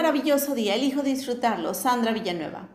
[0.00, 1.74] maravilloso día, elijo disfrutarlo.
[1.74, 2.68] Sandra Villanueva.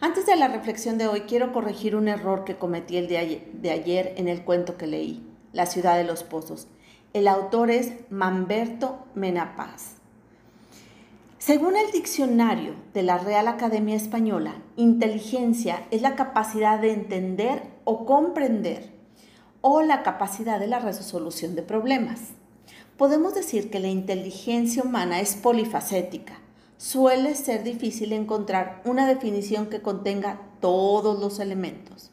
[0.00, 3.70] Antes de la reflexión de hoy, quiero corregir un error que cometí el de de
[3.70, 5.22] ayer en el cuento que leí,
[5.52, 6.68] La ciudad de los pozos.
[7.12, 9.96] El autor es Mamberto Menapaz.
[11.36, 18.06] Según el diccionario de la Real Academia Española, inteligencia es la capacidad de entender o
[18.06, 18.94] comprender
[19.60, 22.30] o la capacidad de la resolución de problemas.
[22.96, 26.38] Podemos decir que la inteligencia humana es polifacética.
[26.82, 32.10] Suele ser difícil encontrar una definición que contenga todos los elementos.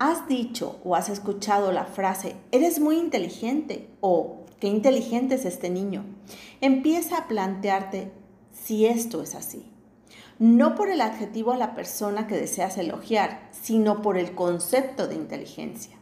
[0.00, 5.70] ¿Has dicho o has escuchado la frase, eres muy inteligente o qué inteligente es este
[5.70, 6.04] niño?
[6.60, 8.10] Empieza a plantearte
[8.50, 9.70] si esto es así.
[10.40, 15.14] No por el adjetivo a la persona que deseas elogiar, sino por el concepto de
[15.14, 15.96] inteligencia.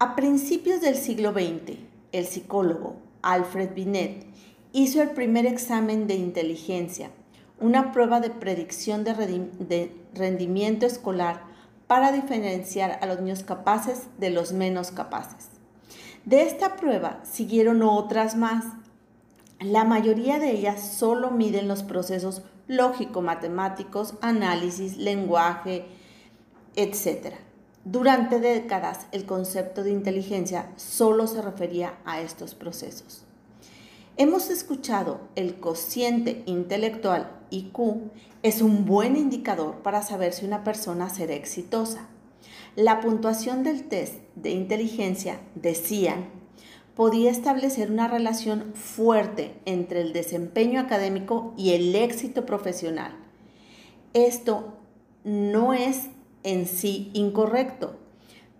[0.00, 1.78] A principios del siglo XX,
[2.10, 4.26] el psicólogo Alfred Binet
[4.74, 7.12] hizo el primer examen de inteligencia,
[7.60, 11.42] una prueba de predicción de rendimiento escolar
[11.86, 15.46] para diferenciar a los niños capaces de los menos capaces.
[16.24, 18.64] De esta prueba siguieron otras más.
[19.60, 25.86] La mayoría de ellas solo miden los procesos lógico-matemáticos, análisis, lenguaje,
[26.74, 27.34] etc.
[27.84, 33.24] Durante décadas el concepto de inteligencia solo se refería a estos procesos.
[34.16, 38.12] Hemos escuchado el cociente intelectual IQ
[38.44, 42.06] es un buen indicador para saber si una persona será exitosa.
[42.76, 46.28] La puntuación del test de inteligencia, decían,
[46.94, 53.16] podía establecer una relación fuerte entre el desempeño académico y el éxito profesional.
[54.12, 54.78] Esto
[55.24, 56.06] no es
[56.44, 57.96] en sí incorrecto,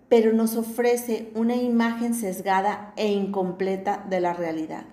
[0.08, 4.86] pero nos ofrece una imagen sesgada e incompleta de la realidad.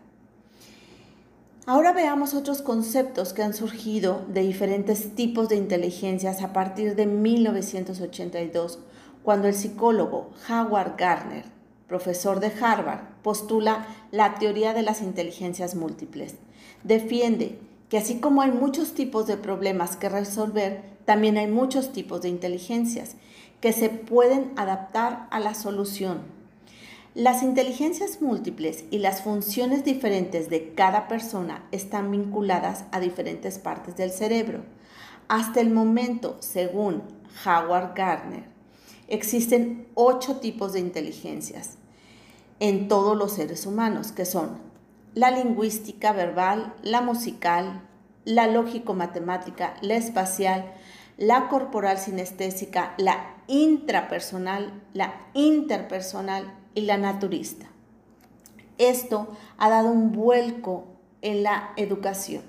[1.67, 7.05] Ahora veamos otros conceptos que han surgido de diferentes tipos de inteligencias a partir de
[7.05, 8.79] 1982,
[9.21, 11.45] cuando el psicólogo Howard Gardner,
[11.87, 16.33] profesor de Harvard, postula la teoría de las inteligencias múltiples.
[16.83, 22.23] Defiende que así como hay muchos tipos de problemas que resolver, también hay muchos tipos
[22.23, 23.17] de inteligencias
[23.59, 26.40] que se pueden adaptar a la solución.
[27.13, 33.97] Las inteligencias múltiples y las funciones diferentes de cada persona están vinculadas a diferentes partes
[33.97, 34.61] del cerebro.
[35.27, 37.03] Hasta el momento, según
[37.45, 38.45] Howard Gardner,
[39.09, 41.71] existen ocho tipos de inteligencias
[42.61, 44.59] en todos los seres humanos, que son
[45.13, 47.81] la lingüística verbal, la musical,
[48.23, 50.71] la lógico-matemática, la espacial,
[51.17, 57.67] la corporal sinestésica, la intrapersonal, la interpersonal y la naturista.
[58.77, 59.27] Esto
[59.57, 60.85] ha dado un vuelco
[61.21, 62.43] en la educación.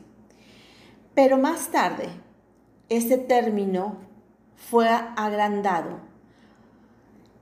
[1.15, 2.09] Pero más tarde,
[2.89, 3.97] este término
[4.57, 6.01] fue agrandado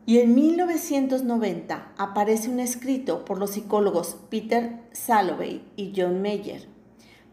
[0.06, 6.70] y en 1990 aparece un escrito por los psicólogos Peter Salovey y John Mayer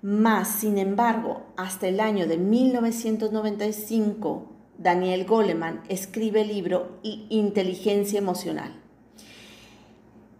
[0.01, 4.45] más, sin embargo, hasta el año de 1995,
[4.77, 8.79] Daniel Goleman escribe el libro Inteligencia Emocional.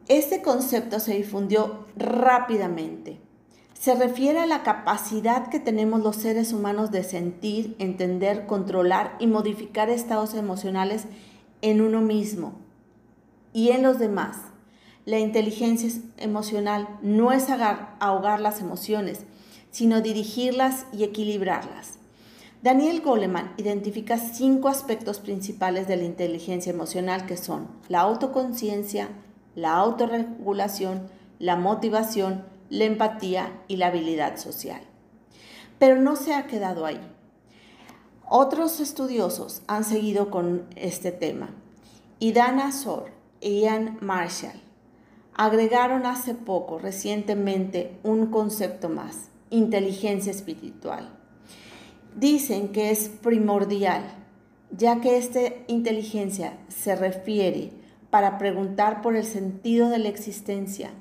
[0.08, 3.20] Este concepto se difundió rápidamente.
[3.74, 9.28] Se refiere a la capacidad que tenemos los seres humanos de sentir, entender, controlar y
[9.28, 11.06] modificar estados emocionales
[11.62, 12.54] en uno mismo
[13.52, 14.38] y en los demás.
[15.06, 17.48] La inteligencia emocional no es
[18.00, 19.26] ahogar las emociones,
[19.72, 22.00] sino dirigirlas y equilibrarlas.
[22.64, 29.10] Daniel Goleman identifica cinco aspectos principales de la inteligencia emocional que son la autoconciencia,
[29.58, 31.10] la autorregulación,
[31.40, 34.82] la motivación, la empatía y la habilidad social.
[35.80, 37.02] Pero no se ha quedado ahí.
[38.30, 41.50] Otros estudiosos han seguido con este tema
[42.20, 43.10] y Dana Sor
[43.42, 44.62] e Ian Marshall
[45.34, 51.10] agregaron hace poco, recientemente, un concepto más, inteligencia espiritual.
[52.16, 54.04] Dicen que es primordial,
[54.70, 57.72] ya que esta inteligencia se refiere
[58.10, 60.92] para preguntar por el sentido de la existencia,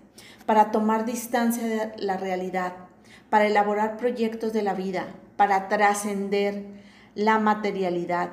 [0.46, 2.74] para tomar distancia de la realidad,
[3.30, 5.06] para elaborar proyectos de la vida,
[5.36, 6.64] para trascender
[7.14, 8.30] la materialidad,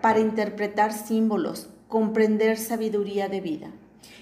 [0.00, 3.68] para interpretar símbolos, comprender sabiduría de vida.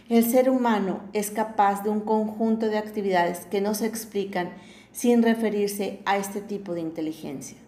[0.09, 4.51] El ser humano es capaz de un conjunto de actividades que no se explican
[4.93, 7.59] sin referirse a este tipo de inteligencia.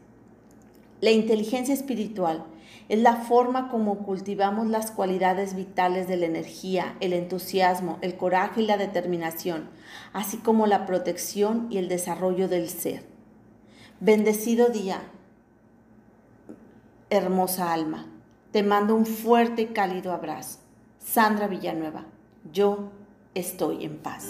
[1.00, 2.44] La inteligencia espiritual
[2.88, 8.62] es la forma como cultivamos las cualidades vitales de la energía, el entusiasmo, el coraje
[8.62, 9.68] y la determinación,
[10.12, 13.04] así como la protección y el desarrollo del ser.
[14.00, 15.02] Bendecido día,
[17.10, 18.06] hermosa alma.
[18.52, 20.60] Te mando un fuerte y cálido abrazo.
[20.98, 22.06] Sandra Villanueva,
[22.52, 22.90] yo
[23.34, 24.28] estoy en paz.